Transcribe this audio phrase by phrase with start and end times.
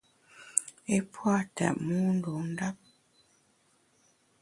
[0.95, 2.77] I pua’ tètmu ndun ndap.